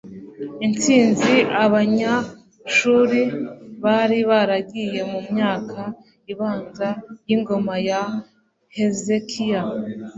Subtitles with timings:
[0.65, 3.21] intsinzi abanyashuri
[3.83, 5.79] bari baragize mu myaka
[6.31, 6.89] ibanza
[7.27, 8.01] y'ingoma ya
[8.75, 9.61] hezekiya